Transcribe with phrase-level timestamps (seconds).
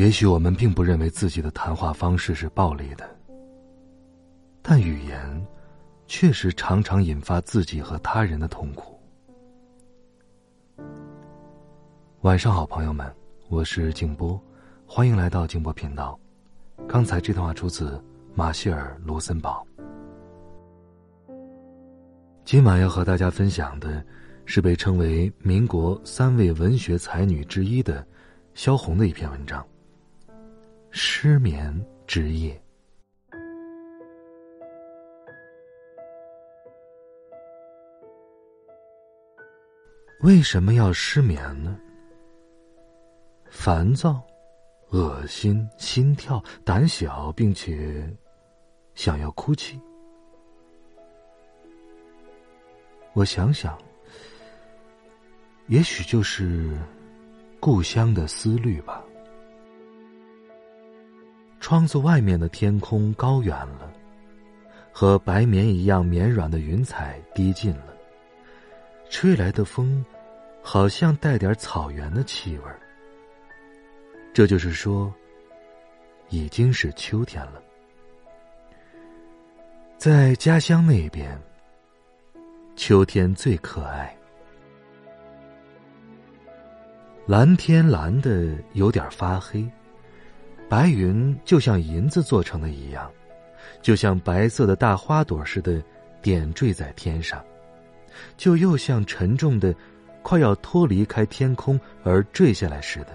[0.00, 3.06] 也许我们并不认为自己的谈话方式是暴力的，
[4.62, 5.46] 但语言
[6.06, 8.98] 确实常常引发自己和他人的痛苦。
[12.22, 13.14] 晚上好，朋友们，
[13.50, 14.42] 我是静波，
[14.86, 16.18] 欢迎来到静波频道。
[16.88, 18.02] 刚才这段话出自
[18.34, 19.62] 马歇尔·卢森堡。
[22.46, 24.02] 今晚要和大家分享的
[24.46, 28.02] 是被称为民国三位文学才女之一的
[28.54, 29.62] 萧红的一篇文章。
[30.92, 31.72] 失眠
[32.06, 32.60] 之夜，
[40.22, 41.78] 为什么要失眠呢？
[43.50, 44.20] 烦躁、
[44.90, 48.04] 恶心、心跳、胆小，并且
[48.94, 49.80] 想要哭泣。
[53.12, 53.78] 我想想，
[55.68, 56.76] 也许就是
[57.60, 59.04] 故乡的思虑吧。
[61.60, 63.92] 窗子外面的天空高远了，
[64.90, 67.94] 和白棉一样绵软的云彩低近了。
[69.10, 70.04] 吹来的风，
[70.62, 72.64] 好像带点草原的气味
[74.32, 75.12] 这就是说，
[76.30, 77.62] 已经是秋天了。
[79.98, 81.38] 在家乡那边，
[82.74, 84.16] 秋天最可爱，
[87.26, 89.68] 蓝天蓝的有点发黑。
[90.70, 93.10] 白云就像银子做成的一样，
[93.82, 95.82] 就像白色的大花朵似的
[96.22, 97.44] 点缀在天上，
[98.36, 99.74] 就又像沉重的，
[100.22, 103.08] 快要脱离开天空而坠下来似的。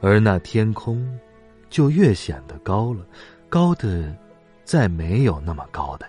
[0.00, 1.04] 而那天空，
[1.68, 3.04] 就越显得高了，
[3.48, 4.16] 高的，
[4.62, 6.06] 再没有那么高的。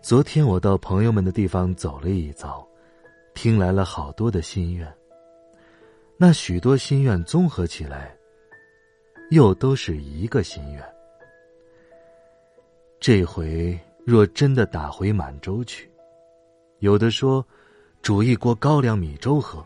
[0.00, 2.64] 昨天我到朋友们的地方走了一遭，
[3.34, 4.86] 听来了好多的心愿。
[6.16, 8.16] 那许多心愿综合起来，
[9.30, 10.84] 又都是一个心愿。
[13.00, 15.90] 这回若真的打回满洲去，
[16.78, 17.44] 有的说
[18.02, 19.64] 煮一锅高粱米粥喝，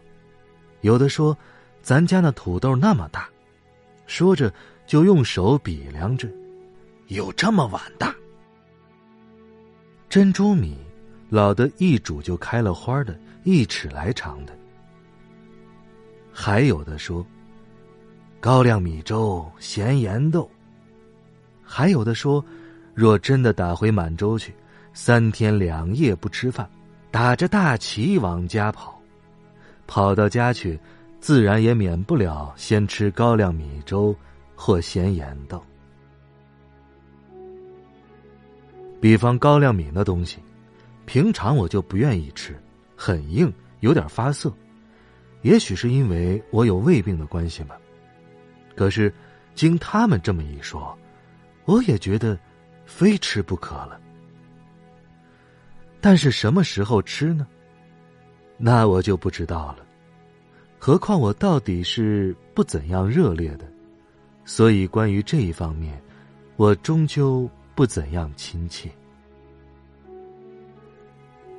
[0.81, 1.37] 有的说
[1.83, 3.29] 咱家那土豆那么大，
[4.07, 4.51] 说着
[4.87, 6.27] 就用手比量着，
[7.09, 8.15] 有这么碗大。
[10.09, 10.79] 珍珠米
[11.29, 14.57] 老的一煮就开了花的，一尺来长的。
[16.39, 17.27] 还有的说，
[18.41, 20.49] 高粱米粥咸盐豆。
[21.65, 22.45] 还有的说，
[22.95, 24.55] 若真的打回满洲去，
[24.93, 26.69] 三天两夜不吃饭，
[27.11, 29.01] 打着大旗往家跑，
[29.87, 30.79] 跑到家去，
[31.21, 34.15] 自然也免不了先吃高粱米粥
[34.55, 35.65] 或咸盐豆。
[39.01, 40.39] 比方高粱米那东西，
[41.07, 42.55] 平常我就不愿意吃，
[42.95, 44.53] 很硬，有点发涩。
[45.47, 47.79] 也许是因为我有胃病的关系吧，
[48.75, 49.15] 可是，
[49.55, 50.99] 经他们这么一说，
[51.67, 52.37] 我也觉得
[52.85, 54.01] 非吃不可了。
[56.01, 57.47] 但是什么时候吃呢？
[58.57, 59.87] 那我就不知道了。
[60.81, 63.71] 何况我到底是不怎样热烈的，
[64.45, 66.03] 所以关于这一方面，
[66.57, 68.91] 我终究不怎样亲切。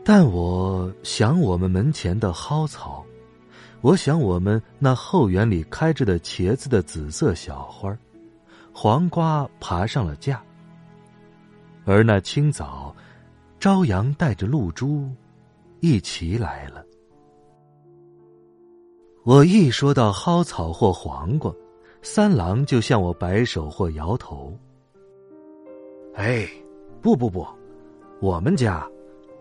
[0.03, 3.06] 但我想，我们门前的蒿草。
[3.81, 7.95] 我想，我们那后园里开着的茄子的紫色小花，
[8.73, 10.41] 黄瓜爬上了架，
[11.85, 12.93] 而那清早，
[13.59, 15.09] 朝阳带着露珠，
[15.79, 16.83] 一起来了。
[19.23, 21.53] 我一说到蒿草或黄瓜，
[22.02, 24.57] 三郎就向我摆手或摇头。
[26.16, 26.47] 哎，
[26.99, 27.46] 不不不，
[28.19, 28.85] 我们家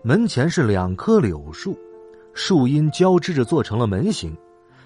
[0.02, 1.76] 门前是两棵柳树。
[2.38, 4.36] 树荫交织着做成了门形，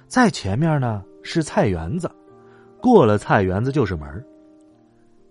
[0.06, 2.08] 在前面呢是菜园子，
[2.80, 4.24] 过了菜园子就是门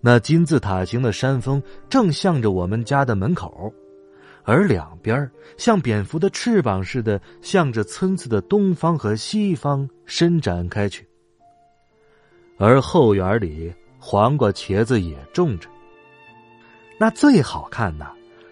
[0.01, 3.73] 那金字塔形的山峰正向着我们家的门口，
[4.43, 11.07] 而两边像蝙蝠的翅膀似的向着村子的东方和西方伸展开去。
[12.57, 15.69] 而后园里黄瓜、茄子也种着。
[16.99, 18.05] 那最好看的，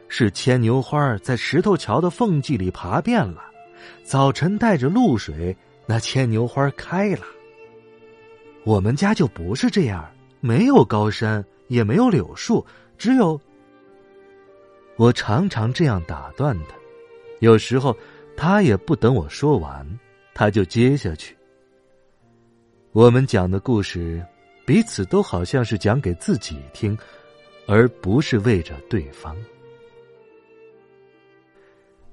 [0.07, 3.43] 是牵牛花在石头桥的缝隙里爬遍了。
[4.03, 7.21] 早晨带着露水，那牵牛花开了。
[8.63, 10.09] 我们家就不是这样，
[10.39, 12.65] 没有高山，也没有柳树，
[12.97, 13.39] 只有……
[14.97, 16.75] 我常常这样打断他，
[17.39, 17.95] 有时候
[18.35, 19.87] 他也不等我说完，
[20.33, 21.35] 他就接下去。
[22.91, 24.25] 我们讲的故事，
[24.65, 26.97] 彼此都好像是讲给自己听，
[27.67, 29.37] 而不是为着对方。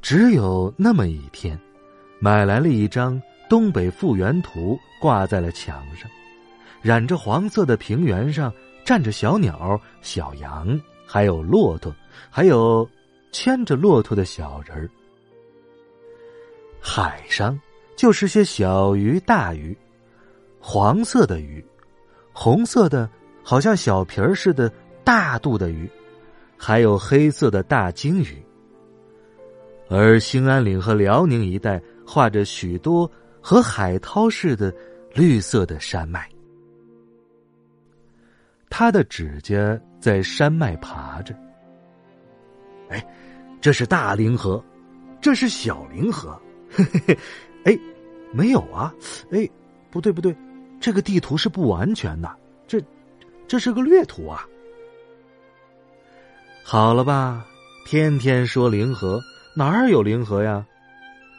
[0.05, 1.59] 只有那么一天，
[2.19, 3.19] 买来了一张
[3.49, 6.11] 东北复原图，挂在了墙上。
[6.83, 8.53] 染着黄色的平原上
[8.85, 11.91] 站着小鸟、小羊，还有骆驼，
[12.29, 12.87] 还有
[13.33, 14.91] 牵着骆驼的小人儿。
[16.79, 17.59] 海上
[17.97, 19.75] 就是些小鱼、大鱼，
[20.61, 21.65] 黄色的鱼，
[22.31, 23.09] 红色的，
[23.43, 24.71] 好像小皮儿似的
[25.03, 25.91] 大肚的鱼，
[26.59, 28.45] 还有黑色的大鲸鱼。
[29.89, 33.11] 而兴安岭和辽宁一带画着许多
[33.41, 34.75] 和海涛似的
[35.15, 36.29] 绿色的山脉。
[38.71, 41.35] 他的指甲在山脉爬着。
[42.89, 43.07] 哎，
[43.61, 44.63] 这是大凌河，
[45.21, 46.41] 这是小凌河。
[46.71, 47.19] 嘿嘿嘿，
[47.65, 47.79] 哎，
[48.33, 48.93] 没有啊。
[49.31, 49.49] 哎，
[49.91, 50.37] 不对不对，
[50.81, 52.37] 这个地图是不完全的，
[52.67, 52.83] 这
[53.47, 54.45] 这是个略图啊。
[56.65, 57.47] 好了吧，
[57.87, 59.21] 天天说凌河，
[59.57, 60.67] 哪儿有灵河呀？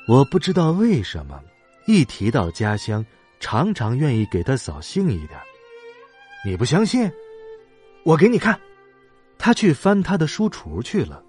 [0.08, 1.42] 我不知道为什么，
[1.86, 3.06] 一提到家乡，
[3.40, 5.38] 常常愿意给他扫兴一点。
[6.46, 7.12] 你不相信？
[8.04, 8.58] 我给你看，
[9.38, 11.22] 他去翻他的书橱去了。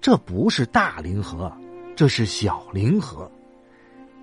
[0.00, 1.50] 这不是大灵河，
[1.96, 3.30] 这是小灵河。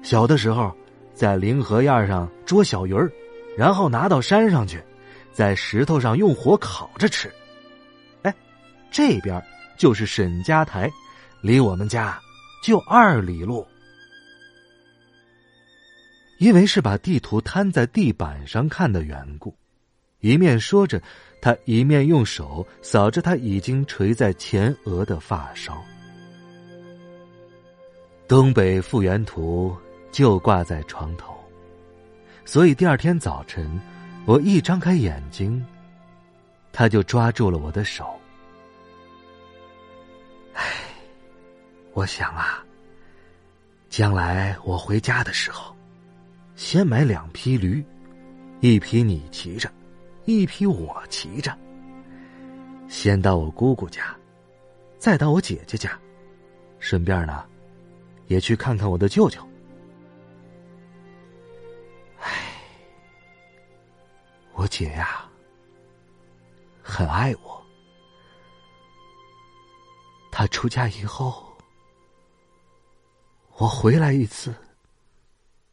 [0.04, 0.76] 小的时候，
[1.14, 3.12] 在灵河沿上捉小鱼儿，
[3.58, 4.80] 然后拿到山上去，
[5.32, 7.34] 在石头上用火烤着吃。
[8.22, 8.36] 哎，
[8.92, 9.42] 这边
[9.80, 10.92] 就是沈家台，
[11.42, 12.20] 离我们家
[12.62, 13.66] 就二里路。
[16.38, 19.56] 因为是把地图摊在地板上看的缘故。
[20.20, 21.02] 一面说着，
[21.42, 25.82] 他一面用手扫着他已经垂在前额的发梢。
[28.28, 29.74] 东北复原图
[30.12, 31.34] 就挂在床头，
[32.44, 33.80] 所以第二天早晨，
[34.26, 35.66] 我一张开眼睛，
[36.74, 38.19] 他就抓住了我的手。
[42.00, 42.64] 我想啊，
[43.90, 45.76] 将来我回家的时候，
[46.56, 47.84] 先买两匹驴，
[48.62, 49.70] 一匹你骑着。
[50.24, 51.58] 一匹我骑着，
[52.88, 54.16] 先到我姑姑家，
[54.98, 56.00] 再到我姐姐家，
[56.80, 57.46] 顺便呢，
[58.28, 59.46] 也去看看我的舅舅。
[62.22, 62.62] 唉，
[64.54, 65.26] 我姐呀，
[66.82, 67.62] 很爱我。
[70.32, 71.49] 她出嫁以后，
[73.60, 74.56] 我回来一次，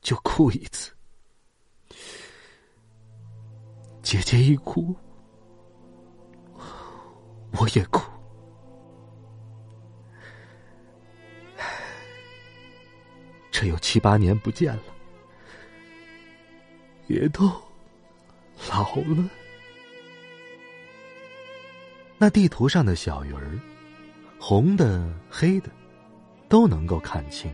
[0.03, 0.93] 就哭一次。
[4.03, 4.93] 姐姐一哭，
[7.53, 8.03] 我也哭。
[13.53, 14.83] 这有七八年不见了，
[17.07, 17.45] 也都
[18.69, 19.31] 老了。
[22.19, 23.61] 那地图上的小鱼儿，
[24.41, 25.71] 红的、黑的，
[26.49, 27.49] 都能够看清。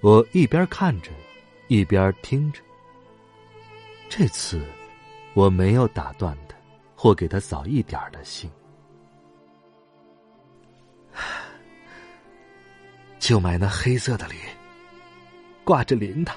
[0.00, 1.10] 我一边看着，
[1.68, 2.60] 一边听着。
[4.08, 4.64] 这次。
[5.32, 6.56] 我没有打断他，
[6.96, 8.50] 或给他扫一点的兴，
[13.20, 14.34] 就买那黑色的驴，
[15.62, 16.32] 挂着铃铛，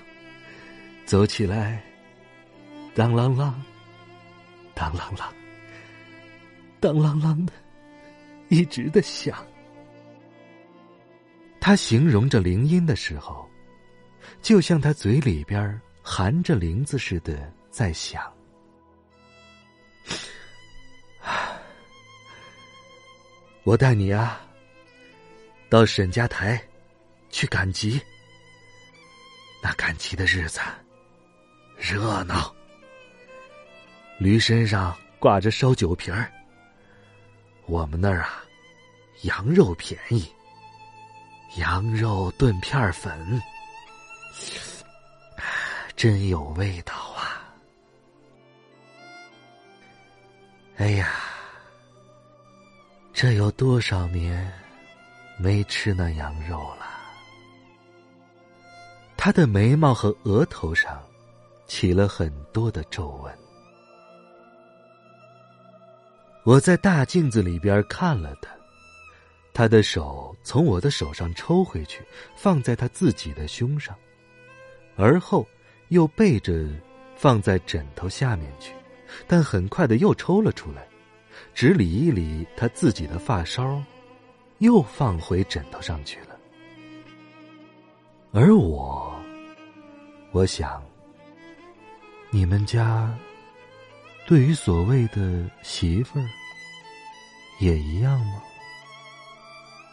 [1.05, 1.83] 走起来，
[2.93, 3.51] 当啷啷，
[4.75, 5.23] 当啷啷，
[6.79, 7.53] 当啷啷的，
[8.49, 9.43] 一直的响。
[11.59, 13.49] 他形容着铃音的时候，
[14.41, 18.31] 就像他嘴里边含着铃子似的在响。
[23.63, 24.41] 我带你啊，
[25.69, 26.61] 到沈家台
[27.29, 28.01] 去赶集。
[29.61, 30.59] 那赶集的日子
[31.77, 32.53] 热闹，
[34.19, 36.29] 驴身上挂着烧酒瓶儿。
[37.65, 38.43] 我们那儿啊，
[39.21, 40.29] 羊肉便宜，
[41.55, 43.41] 羊肉炖片粉，
[45.95, 47.53] 真有味道啊！
[50.77, 51.13] 哎呀！
[53.13, 54.51] 这有多少年
[55.37, 56.87] 没吃那羊肉了？
[59.15, 61.01] 他的眉毛和额头上
[61.67, 63.33] 起了很多的皱纹。
[66.43, 68.49] 我在大镜子里边看了他，
[69.53, 73.95] 他的手从我的手上抽回去，放在他自己的胸上，
[74.95, 75.47] 而后
[75.89, 76.67] 又背着
[77.15, 78.73] 放在枕头下面去，
[79.27, 80.87] 但很快的又抽了出来，
[81.53, 83.81] 只理一理他自己的发梢，
[84.59, 86.37] 又放回枕头上去了。
[88.31, 89.13] 而我，
[90.31, 90.83] 我想，
[92.31, 93.15] 你们家
[94.25, 96.25] 对于所谓的媳妇儿
[97.59, 98.41] 也一样吗？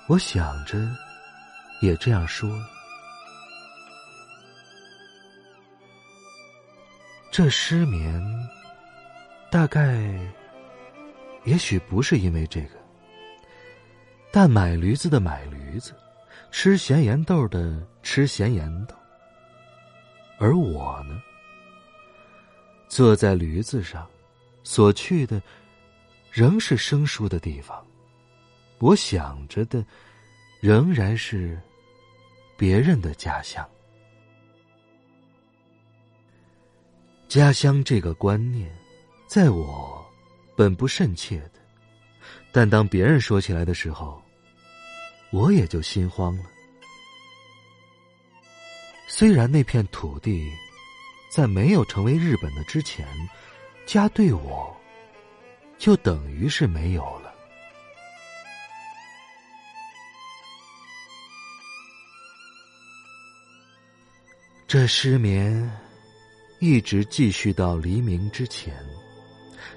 [0.09, 0.79] 我想着，
[1.83, 2.51] 也这样说。
[7.31, 8.21] 这失眠，
[9.53, 10.03] 大概，
[11.45, 12.71] 也许不是因为这个。
[14.33, 15.95] 但买驴子的买驴子，
[16.51, 18.97] 吃咸盐豆的吃咸盐豆。
[20.39, 21.23] 而我呢，
[22.89, 24.05] 坐在驴子上，
[24.65, 25.41] 所去的，
[26.33, 27.87] 仍是生疏的地方。
[28.79, 29.85] 我想着的，
[30.61, 31.61] 仍然是
[32.57, 33.65] 别人的家乡。
[37.31, 38.69] 家乡这个观念，
[39.29, 40.05] 在我
[40.57, 41.61] 本不甚切的，
[42.51, 44.21] 但当别人说起来的时候，
[45.31, 46.45] 我也就心慌了。
[49.07, 50.53] 虽然那片土地，
[51.31, 53.07] 在没有成为日本的之前，
[53.87, 54.77] 家对我，
[55.79, 57.33] 就等于是没有了。
[64.67, 65.71] 这失眠
[66.61, 68.75] 一直继续到黎明之前，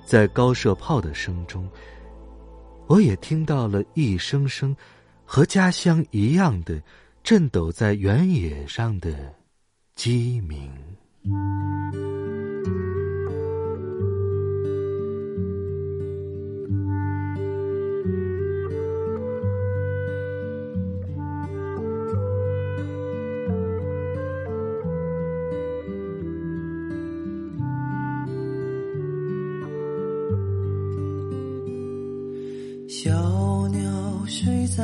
[0.05, 1.67] 在高射炮的声中，
[2.87, 4.75] 我也听到了一声声
[5.23, 6.83] 和家乡一样的
[7.23, 9.33] 震抖在原野上的
[9.95, 10.69] 鸡鸣。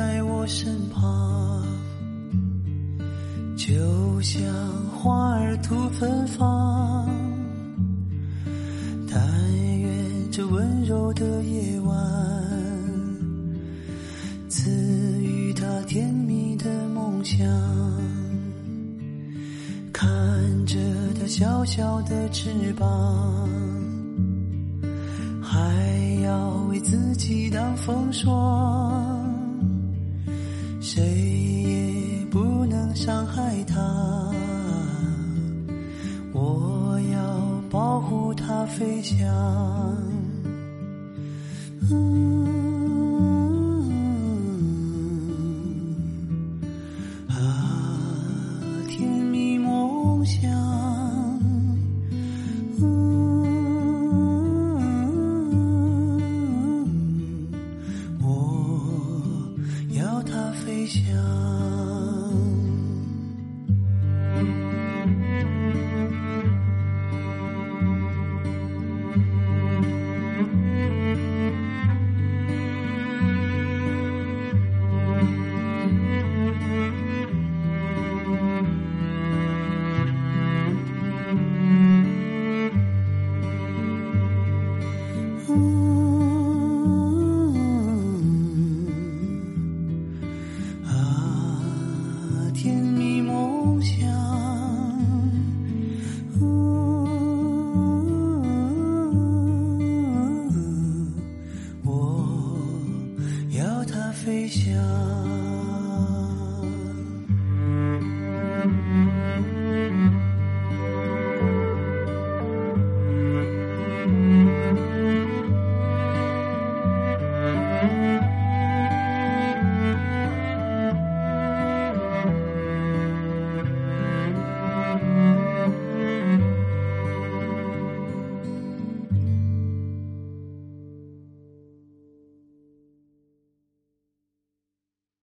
[0.00, 1.62] 在我身旁，
[3.54, 4.42] 就像
[4.96, 7.06] 花儿吐芬芳。
[9.12, 9.20] 但
[9.78, 11.94] 愿这温柔的夜晚，
[14.48, 14.70] 赐
[15.22, 17.46] 予他甜蜜的梦想。
[19.92, 20.08] 看
[20.64, 20.78] 着
[21.20, 23.46] 他小小的翅膀。
[25.42, 25.58] 还
[26.22, 29.19] 要为自己挡风霜，
[30.80, 33.76] 谁也不能伤害他。
[36.32, 39.26] 我要保护它飞翔。